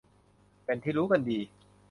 [0.65, 1.39] เป็นที่รู้กันดี